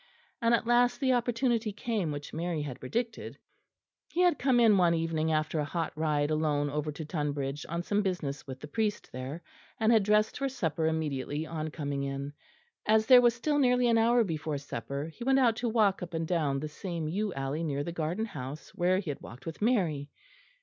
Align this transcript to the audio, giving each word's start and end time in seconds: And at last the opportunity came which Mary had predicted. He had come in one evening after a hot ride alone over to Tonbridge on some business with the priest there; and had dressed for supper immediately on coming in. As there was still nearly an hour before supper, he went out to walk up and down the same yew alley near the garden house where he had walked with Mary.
And 0.41 0.55
at 0.55 0.65
last 0.65 0.99
the 0.99 1.13
opportunity 1.13 1.71
came 1.71 2.11
which 2.11 2.33
Mary 2.33 2.63
had 2.63 2.79
predicted. 2.79 3.37
He 4.09 4.21
had 4.21 4.39
come 4.39 4.59
in 4.59 4.75
one 4.75 4.95
evening 4.95 5.31
after 5.31 5.59
a 5.59 5.63
hot 5.63 5.95
ride 5.95 6.31
alone 6.31 6.71
over 6.71 6.91
to 6.91 7.05
Tonbridge 7.05 7.67
on 7.69 7.83
some 7.83 8.01
business 8.01 8.47
with 8.47 8.59
the 8.61 8.67
priest 8.67 9.11
there; 9.11 9.43
and 9.79 9.91
had 9.91 10.01
dressed 10.01 10.39
for 10.39 10.49
supper 10.49 10.87
immediately 10.87 11.45
on 11.45 11.69
coming 11.69 12.01
in. 12.01 12.33
As 12.87 13.05
there 13.05 13.21
was 13.21 13.35
still 13.35 13.59
nearly 13.59 13.87
an 13.89 13.99
hour 13.99 14.23
before 14.23 14.57
supper, 14.57 15.05
he 15.13 15.23
went 15.23 15.37
out 15.37 15.55
to 15.57 15.69
walk 15.69 16.01
up 16.01 16.15
and 16.15 16.27
down 16.27 16.59
the 16.61 16.67
same 16.67 17.07
yew 17.07 17.31
alley 17.35 17.63
near 17.63 17.83
the 17.83 17.91
garden 17.91 18.25
house 18.25 18.73
where 18.73 18.97
he 18.97 19.11
had 19.11 19.21
walked 19.21 19.45
with 19.45 19.61
Mary. 19.61 20.09